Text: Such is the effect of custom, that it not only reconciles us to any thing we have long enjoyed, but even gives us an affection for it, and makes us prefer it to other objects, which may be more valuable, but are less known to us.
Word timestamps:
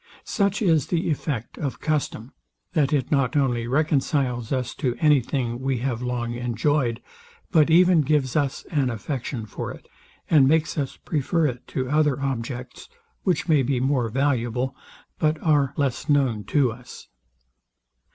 Such 0.25 0.63
is 0.63 0.87
the 0.87 1.11
effect 1.11 1.59
of 1.59 1.79
custom, 1.79 2.31
that 2.73 2.91
it 2.91 3.11
not 3.11 3.35
only 3.37 3.67
reconciles 3.67 4.51
us 4.51 4.73
to 4.77 4.95
any 4.99 5.21
thing 5.21 5.59
we 5.59 5.77
have 5.77 6.01
long 6.01 6.33
enjoyed, 6.33 7.03
but 7.51 7.69
even 7.69 8.01
gives 8.01 8.35
us 8.35 8.63
an 8.71 8.89
affection 8.89 9.45
for 9.45 9.69
it, 9.69 9.87
and 10.27 10.47
makes 10.47 10.75
us 10.75 10.97
prefer 10.97 11.45
it 11.45 11.67
to 11.67 11.87
other 11.87 12.19
objects, 12.19 12.89
which 13.21 13.47
may 13.47 13.61
be 13.61 13.79
more 13.79 14.09
valuable, 14.09 14.75
but 15.19 15.37
are 15.43 15.71
less 15.77 16.09
known 16.09 16.45
to 16.45 16.71
us. 16.71 17.07